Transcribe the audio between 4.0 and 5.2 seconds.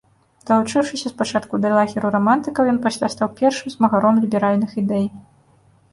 ліберальных ідэй.